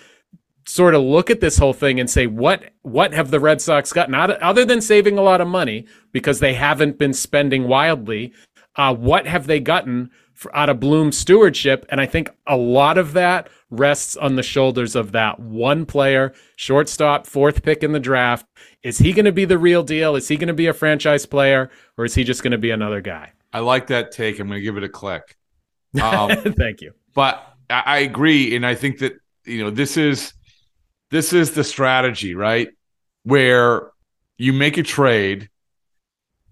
[0.65, 3.91] sort of look at this whole thing and say what what have the Red Sox
[3.91, 8.31] gotten out other than saving a lot of money because they haven't been spending wildly.
[8.77, 11.85] Uh, what have they gotten for, out of Bloom's stewardship.
[11.89, 16.33] And I think a lot of that rests on the shoulders of that one player,
[16.55, 18.45] shortstop, fourth pick in the draft.
[18.81, 20.15] Is he going to be the real deal?
[20.15, 22.71] Is he going to be a franchise player or is he just going to be
[22.71, 23.33] another guy?
[23.51, 24.39] I like that take.
[24.39, 25.35] I'm going to give it a click.
[26.01, 26.93] Um, Thank you.
[27.13, 30.33] But I, I agree, and I think that you know this is
[31.11, 32.69] this is the strategy, right?
[33.23, 33.91] Where
[34.37, 35.49] you make a trade.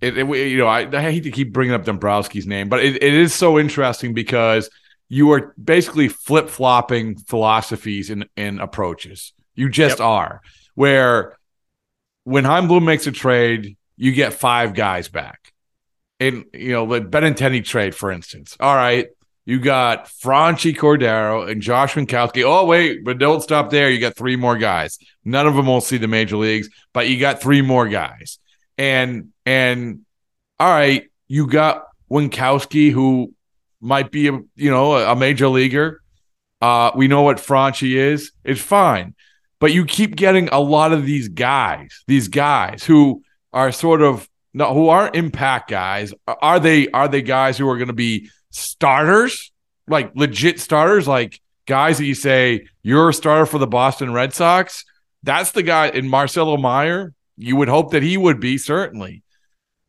[0.01, 3.01] It, it you know I, I, hate to keep bringing up Dombrowski's name, but it,
[3.01, 4.69] it is so interesting because
[5.09, 9.33] you are basically flip flopping philosophies and, and approaches.
[9.55, 10.05] You just yep.
[10.05, 10.41] are.
[10.75, 11.37] Where
[12.25, 15.53] when Chaim Bloom makes a trade, you get five guys back.
[16.19, 18.57] And you know, the Benintendi trade, for instance.
[18.59, 19.07] All right,
[19.47, 22.43] you got Franchy Cordero and Josh Winckowski.
[22.43, 23.89] Oh, wait, but don't stop there.
[23.89, 24.99] You got three more guys.
[25.23, 28.39] None of them will see the major leagues, but you got three more guys.
[28.77, 30.01] And and
[30.59, 33.33] all right, you got Winckowski, who
[33.79, 36.01] might be a you know a major leaguer.
[36.61, 38.33] Uh, we know what Franchy is.
[38.43, 39.15] It's fine,
[39.59, 44.27] but you keep getting a lot of these guys, these guys who are sort of
[44.53, 46.13] no, who aren't impact guys.
[46.27, 46.89] Are they?
[46.89, 49.53] Are they guys who are going to be starters,
[49.87, 54.33] like legit starters, like guys that you say you're a starter for the Boston Red
[54.33, 54.83] Sox.
[55.23, 57.13] That's the guy in Marcelo Meyer.
[57.37, 59.23] You would hope that he would be certainly,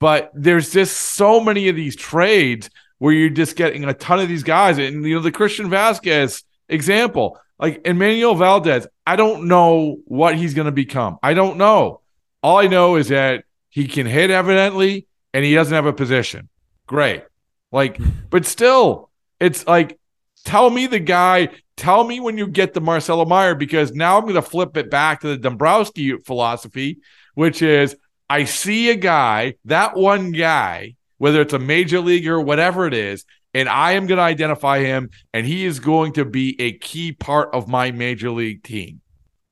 [0.00, 4.28] but there's just so many of these trades where you're just getting a ton of
[4.28, 8.86] these guys, and you know the Christian Vasquez example, like Enmanuel Valdez.
[9.06, 11.18] I don't know what he's going to become.
[11.22, 12.00] I don't know.
[12.42, 16.48] All I know is that he can hit evidently, and he doesn't have a position.
[16.86, 17.24] Great.
[17.72, 17.98] Like,
[18.30, 19.98] but still, it's like,
[20.44, 24.24] tell me the guy, tell me when you get the Marcelo Meyer, because now I'm
[24.24, 26.98] going to flip it back to the Dombrowski philosophy,
[27.34, 27.96] which is
[28.30, 32.94] I see a guy, that one guy, whether it's a major leaguer or whatever it
[32.94, 36.72] is, and I am going to identify him, and he is going to be a
[36.72, 39.00] key part of my major league team.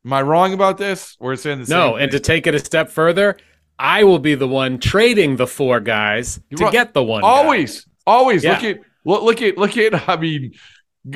[0.05, 1.17] Am I wrong about this?
[1.19, 1.97] We're saying the no.
[1.97, 3.37] and to take it a step further,
[3.79, 7.25] I will be the one trading the four guys to get the one.
[7.25, 7.91] Always, guy.
[8.07, 8.53] Always yeah.
[8.53, 10.09] look at look, look at look at.
[10.09, 10.53] I mean,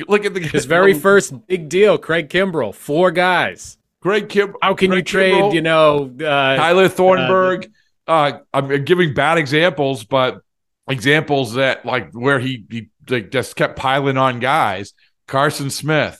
[0.09, 1.97] look at the his very first big deal.
[1.97, 3.77] Craig Kimbrel, four guys.
[4.01, 4.55] Craig Kim.
[4.61, 5.53] How can Craig you trade?
[5.53, 7.71] You know, uh, Tyler Thornburg.
[8.07, 10.41] Uh, uh, I'm giving bad examples, but
[10.87, 14.93] examples that like where he he like, just kept piling on guys.
[15.27, 16.19] Carson Smith.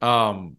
[0.00, 0.56] Um,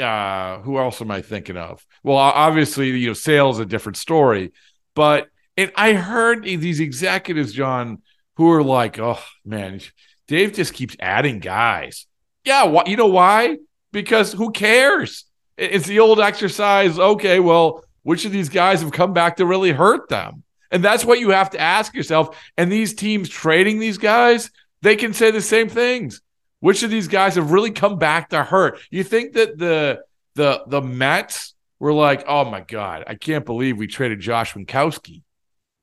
[0.00, 1.84] uh, who else am I thinking of?
[2.02, 4.52] Well, obviously, you know, Sale's a different story,
[4.94, 8.02] but and I heard these executives, John,
[8.36, 9.80] who are like, oh man,
[10.26, 12.06] Dave just keeps adding guys.
[12.44, 13.58] Yeah, wh- you know why?
[13.92, 15.26] Because who cares?
[15.60, 16.98] It's the old exercise.
[16.98, 20.42] Okay, well, which of these guys have come back to really hurt them?
[20.70, 22.36] And that's what you have to ask yourself.
[22.56, 24.50] And these teams trading these guys,
[24.82, 26.22] they can say the same things.
[26.60, 28.80] Which of these guys have really come back to hurt?
[28.90, 30.02] You think that the
[30.34, 35.22] the the Mets were like, oh my God, I can't believe we traded Josh Winckowski.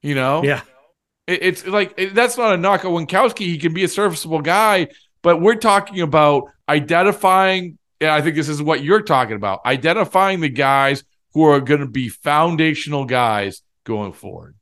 [0.02, 0.44] You know?
[0.44, 0.62] Yeah
[1.28, 3.40] it's like that's not a knock on Winckowski.
[3.40, 4.88] He can be a serviceable guy,
[5.22, 7.78] but we're talking about identifying.
[8.00, 11.82] And I think this is what you're talking about: identifying the guys who are going
[11.82, 14.56] to be foundational guys going forward.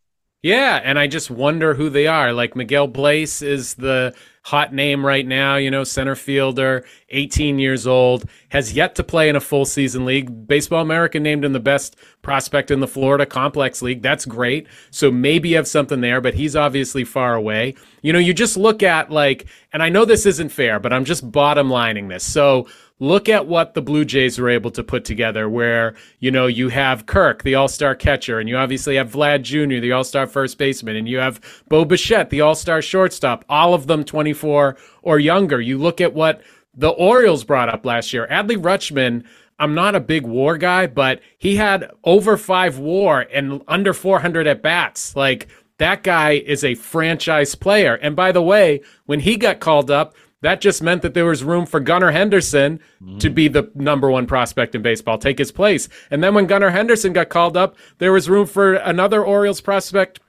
[0.46, 2.32] Yeah, and I just wonder who they are.
[2.32, 7.88] Like Miguel Bleis is the hot name right now, you know, center fielder, 18 years
[7.88, 10.48] old, has yet to play in a full season league.
[10.48, 14.04] Baseball America named him the best prospect in the Florida Complex League.
[14.04, 14.68] That's great.
[14.92, 17.74] So maybe you have something there, but he's obviously far away.
[18.04, 21.06] You know, you just look at like, and I know this isn't fair, but I'm
[21.06, 22.24] just bottom lining this.
[22.24, 22.68] So
[23.00, 26.70] look at what the Blue Jays were able to put together, where, you know, you
[26.70, 30.28] have Kirk, the all star catcher, and you obviously have Vlad Jr., the all star
[30.28, 34.78] first baseman, and you have Bo Bichette, the all star shortstop, all of them 24
[35.02, 35.60] or younger.
[35.60, 36.42] You look at what
[36.74, 38.28] the Orioles brought up last year.
[38.30, 39.24] Adley Rutschman,
[39.60, 44.48] I'm not a big war guy, but he had over five war and under 400
[44.48, 45.16] at bats.
[45.16, 47.96] Like, that guy is a franchise player.
[47.96, 51.44] And by the way, when he got called up, that just meant that there was
[51.44, 53.20] room for Gunnar Henderson mm.
[53.20, 55.90] to be the number one prospect in baseball, take his place.
[56.12, 60.20] And then when Gunnar Henderson got called up, there was room for another Orioles prospect,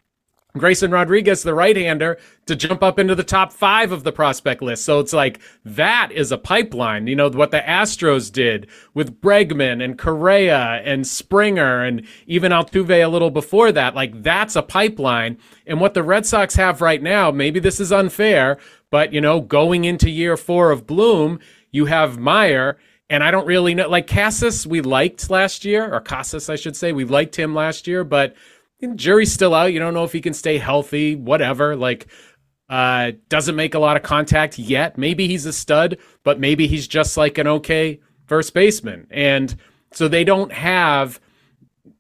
[0.58, 4.62] Grayson Rodriguez, the right hander, to jump up into the top five of the prospect
[4.62, 4.84] list.
[4.84, 7.06] So it's like that is a pipeline.
[7.06, 13.04] You know, what the Astros did with Bregman and Correa and Springer and even Altuve
[13.04, 13.94] a little before that.
[13.94, 15.38] Like that's a pipeline.
[15.66, 18.58] And what the Red Sox have right now, maybe this is unfair,
[18.90, 21.40] but, you know, going into year four of Bloom,
[21.70, 22.78] you have Meyer.
[23.08, 26.76] And I don't really know, like Casas, we liked last year, or Casas, I should
[26.76, 26.92] say.
[26.92, 28.34] We liked him last year, but
[28.94, 29.72] jury's still out.
[29.72, 31.76] You don't know if he can stay healthy, whatever.
[31.76, 32.06] Like,
[32.68, 34.98] uh, doesn't make a lot of contact yet.
[34.98, 39.06] Maybe he's a stud, but maybe he's just like an okay first baseman.
[39.10, 39.54] And
[39.92, 41.20] so they don't have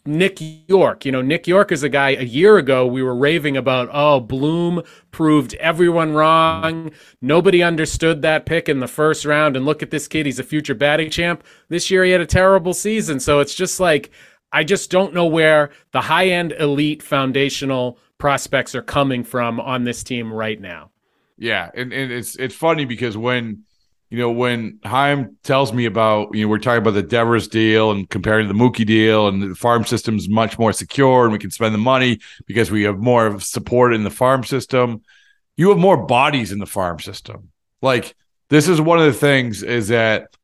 [0.04, 1.04] Nick Yorke.
[1.04, 4.20] You know, Nick Yorke is a guy a year ago we were raving about, oh,
[4.20, 6.90] Bloom proved everyone wrong.
[7.20, 9.56] Nobody understood that pick in the first round.
[9.56, 11.44] And look at this kid, he's a future batting champ.
[11.68, 13.20] This year he had a terrible season.
[13.20, 14.10] So it's just like,
[14.56, 19.84] I just don't know where the high end elite foundational prospects are coming from on
[19.84, 20.92] this team right now.
[21.36, 23.64] Yeah, and, and it's it's funny because when
[24.08, 27.90] you know, when Chaim tells me about, you know, we're talking about the Devers deal
[27.90, 31.38] and comparing to the Mookie deal, and the farm system's much more secure, and we
[31.38, 35.02] can spend the money because we have more support in the farm system.
[35.58, 37.50] You have more bodies in the farm system.
[37.82, 38.16] Like
[38.48, 40.34] this is one of the things is that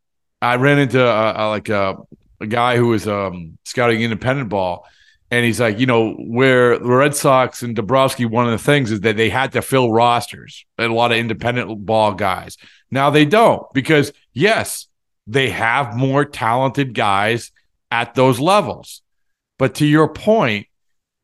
[0.43, 1.97] I ran into a, a, like a,
[2.43, 4.87] a guy who was um, scouting independent ball,
[5.31, 8.91] and he's like, you know, where the Red Sox and Dombrowski, one of the things
[8.91, 12.59] is that they had to fill rosters and a lot of independent ball guys.
[12.91, 14.89] Now they don't because, yes,
[15.27, 17.51] they have more talented guys
[17.91, 19.01] at those levels.
[19.59, 20.67] But to your point,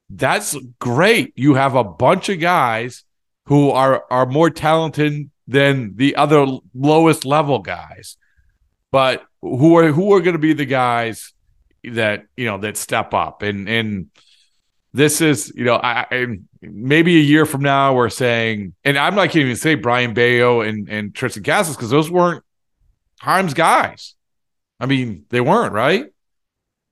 [0.08, 1.34] that's great.
[1.36, 3.04] You have a bunch of guys
[3.46, 8.16] who are are more talented than the other lowest level guys.
[8.90, 11.32] But who are who are going to be the guys
[11.84, 14.10] that, you know, that step up and and
[14.94, 16.26] this is, you know, I, I,
[16.62, 20.88] maybe a year from now we're saying, and I'm not even say Brayan Bello and
[20.88, 22.42] and Triston Casas because those weren't
[23.22, 24.14] Chaim's guys.
[24.80, 26.06] I mean, they weren't right.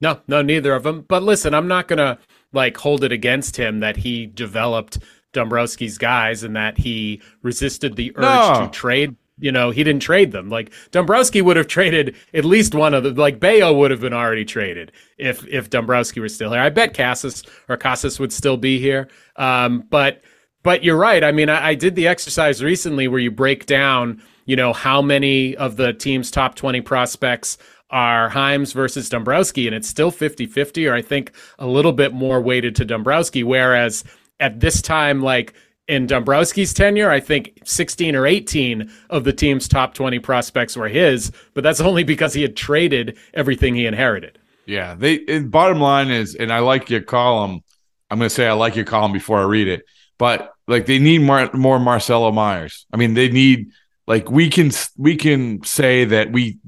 [0.01, 1.05] No, no, neither of them.
[1.09, 2.19] But listen, I'm not gonna
[2.53, 4.99] like hold it against him that he developed
[5.33, 8.67] Dombrowski's guys and that he resisted the urge no.
[8.67, 10.49] to trade you know, he didn't trade them.
[10.49, 13.15] Like Dombrowski would have traded at least one of them.
[13.15, 16.61] Like Bello would have been already traded if if Dombrowski were still here.
[16.61, 19.09] I bet Casas or Casas would still be here.
[19.37, 20.23] Um, but
[20.63, 21.23] but you're right.
[21.23, 25.03] I mean, I, I did the exercise recently where you break down, you know, how
[25.03, 27.59] many of the team's top 20 prospects
[27.91, 32.13] are Chaim's versus Dombrowski, and it's still 50 50, or I think a little bit
[32.13, 33.45] more weighted to Dombrowski.
[33.45, 34.03] Whereas
[34.41, 35.55] at this time, like
[35.89, 40.89] in Dombrowski's tenure, I think 16 or 18 of the team's top 20 prospects were
[40.89, 44.39] his, but that's only because he had traded everything he inherited.
[44.67, 47.63] Yeah, they bottom line is, and I like your column.
[48.11, 49.85] I'm going to say I like your column before I read it,
[50.19, 52.85] but like they need more more Marcelo Mayers.
[52.93, 53.71] I mean, they need
[54.09, 56.59] like we can we can say that we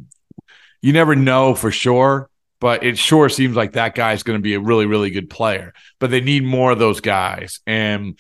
[0.81, 4.55] you never know for sure, but it sure seems like that guy's going to be
[4.55, 5.75] a really really good player.
[5.99, 8.17] But they need more of those guys, and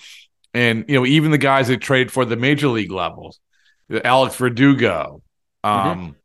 [0.54, 3.40] and you know even the guys that trade for the major league levels,
[4.04, 5.22] Alex Verdugo,
[5.64, 6.16] um,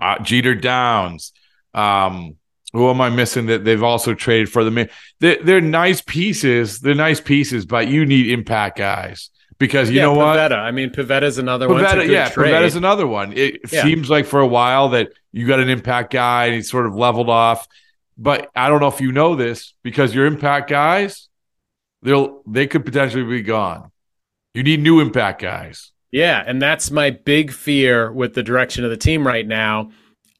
[0.00, 0.02] mm-hmm.
[0.02, 1.32] uh, Jeter Downs,
[1.74, 2.36] um,
[2.72, 6.80] who am I missing that they've also traded for the they're, they're nice pieces.
[6.80, 10.52] They're nice pieces, but you need impact guys because you yeah, know what?
[10.52, 12.10] I mean, Pivetta's another Pivetta, one.
[12.10, 12.52] yeah, trade.
[12.52, 13.32] Pivetta's another one.
[13.32, 13.82] It yeah.
[13.82, 16.94] seems like for a while that you got an impact guy and he's sort of
[16.94, 17.66] leveled off.
[18.16, 21.27] But I don't know if you know this because your impact guys
[22.02, 23.90] they'll they could potentially be gone.
[24.54, 25.92] You need new impact guys.
[26.10, 29.90] Yeah, and that's my big fear with the direction of the team right now.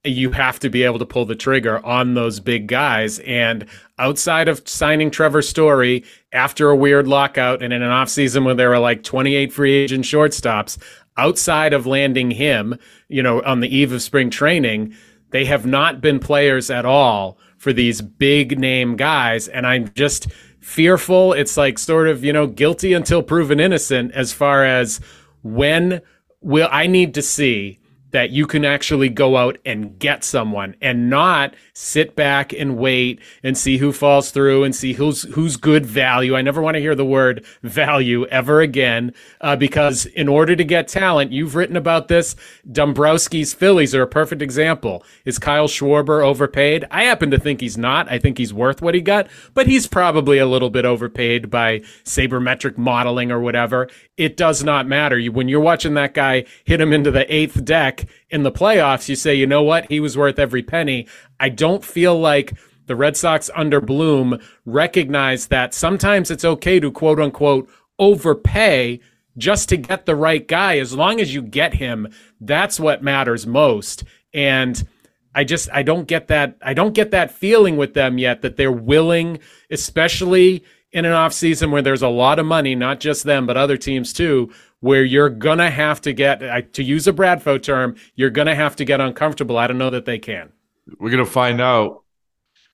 [0.05, 3.19] You have to be able to pull the trigger on those big guys.
[3.21, 3.67] And
[3.99, 8.71] outside of signing Trevor Story after a weird lockout and in an offseason where there
[8.71, 10.79] were like 28 free agent shortstops,
[11.19, 14.95] outside of landing him, you know, on the eve of spring training,
[15.31, 19.49] they have not been players at all for these big name guys.
[19.49, 20.29] And I'm just
[20.61, 21.33] fearful.
[21.33, 25.01] It's like sort of, you know, guilty until proven innocent as far as
[25.43, 26.03] when
[26.41, 27.78] will I need to see
[28.11, 33.21] that you can actually go out and get someone and not sit back and wait
[33.43, 36.35] and see who falls through and see who's who's good value.
[36.35, 40.65] I never want to hear the word value ever again uh, because in order to
[40.65, 42.35] get talent, you've written about this.
[42.71, 45.05] Dombrowski's Phillies are a perfect example.
[45.25, 46.87] Is Kyle Schwarber overpaid?
[46.91, 48.11] I happen to think he's not.
[48.11, 51.81] I think he's worth what he got, but he's probably a little bit overpaid by
[52.05, 53.89] sabermetric modeling or whatever.
[54.17, 55.21] It does not matter.
[55.31, 57.98] When you're watching that guy hit him into the eighth deck
[58.31, 59.91] in the playoffs, you say, you know what?
[59.91, 61.07] He was worth every penny.
[61.41, 62.55] I don't feel like
[62.87, 69.01] the Red Sox under Bloom recognize that sometimes it's okay to quote unquote overpay
[69.37, 70.79] just to get the right guy.
[70.79, 72.09] As long as you get him,
[72.41, 74.05] that's what matters most.
[74.35, 74.87] And
[75.35, 78.57] I just I don't get that I don't get that feeling with them yet that
[78.57, 79.39] they're willing,
[79.71, 83.57] especially in an off season where there's a lot of money, not just them but
[83.57, 88.31] other teams too, where you're gonna have to get to use a Bradfo term, you're
[88.31, 89.59] gonna have to get uncomfortable.
[89.59, 90.53] I don't know that they can.
[90.99, 92.05] We're gonna find out.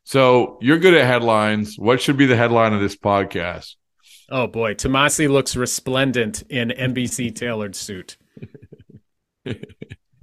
[0.05, 1.77] So you're good at headlines.
[1.79, 3.75] What should be the headline of this podcast?
[4.31, 8.17] Oh boy, Tomase looks resplendent in NBC tailored suit.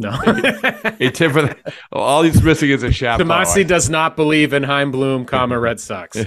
[0.01, 0.19] No.
[0.25, 3.23] a tip for the, all he's missing is a chapeau.
[3.23, 6.17] Tomase does not believe in Chaim Bloom, comma Red Sox.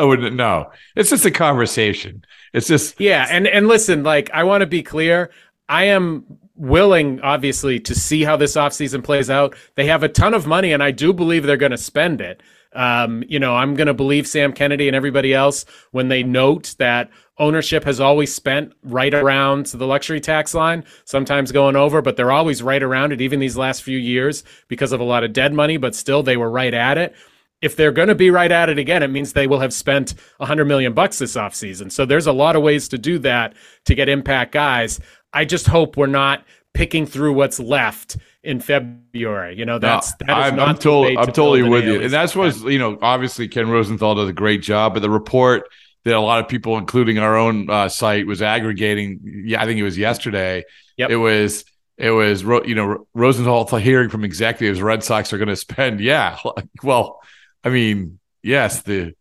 [0.00, 0.70] I wouldn't know.
[0.96, 2.24] It's just a conversation.
[2.54, 3.26] It's just yeah.
[3.28, 5.30] And and listen, like I want to be clear.
[5.68, 6.24] I am
[6.56, 9.54] willing, obviously, to see how this offseason plays out.
[9.74, 12.42] They have a ton of money, and I do believe they're going to spend it.
[12.72, 16.76] Um, you know, I'm going to believe Sam Kennedy and everybody else when they note
[16.78, 22.16] that ownership has always spent right around the luxury tax line, sometimes going over, but
[22.16, 25.32] they're always right around it, even these last few years because of a lot of
[25.32, 27.14] dead money, but still they were right at it.
[27.62, 30.14] If they're going to be right at it again, it means they will have spent
[30.38, 31.92] 100 million bucks this offseason.
[31.92, 33.54] So there's a lot of ways to do that
[33.84, 34.98] to get impact guys.
[35.32, 39.56] I just hope we're not picking through what's left in February.
[39.58, 42.78] You know, that's no, I'm, I'm, to I'm totally with you, and that's what you
[42.78, 42.98] know.
[43.02, 45.68] Obviously, Ken Rosenthal does a great job, but the report
[46.04, 49.20] that a lot of people, including our own uh, site, was aggregating.
[49.46, 50.64] Yeah, I think it was yesterday.
[50.96, 51.10] Yep.
[51.10, 51.64] It was
[51.98, 56.00] it was you know Rosenthal hearing from executives Red Sox are going to spend.
[56.00, 56.38] Yeah,
[56.82, 57.20] well,
[57.64, 59.14] I mean, yes, the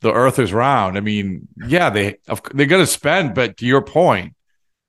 [0.00, 0.96] the Earth is round.
[0.96, 2.16] I mean, yeah, they
[2.52, 4.34] they're going to spend, but to your point,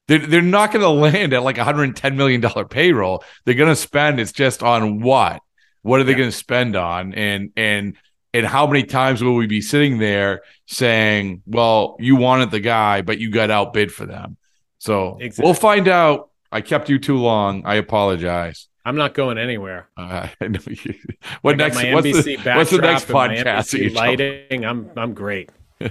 [0.08, 3.24] they're, they're not going to land at like $110 million payroll.
[3.46, 5.42] They're going to spend, it's just on what?
[5.82, 6.18] What are they yeah.
[6.20, 7.14] going to spend on?
[7.14, 7.96] And, and,
[8.34, 13.02] and how many times will we be sitting there saying, well, you wanted the guy,
[13.02, 14.38] but you got outbid for them?
[14.80, 15.46] So exactly.
[15.46, 16.30] we'll find out.
[16.50, 17.64] I kept you too long.
[17.66, 18.67] I apologize.
[18.88, 19.90] I'm not going anywhere.
[19.98, 20.28] Uh,
[21.42, 21.76] what next?
[21.76, 23.94] What's the, what's the, next podcast?
[23.94, 24.64] lighting.
[24.64, 25.50] I'm I'm great.
[25.82, 25.90] All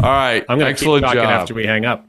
[0.00, 0.44] right.
[0.48, 1.24] I'm going to keep talking job.
[1.24, 2.06] after we hang up.